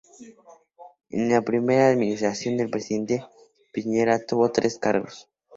[1.11, 3.23] En la primera administración del presidente
[3.71, 5.29] Piñera tuvo tres cargos.